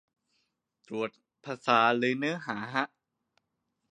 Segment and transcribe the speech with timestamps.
[0.87, 1.09] ตรวจ
[1.45, 2.85] ภาษาหรือเนื้อหาฮะ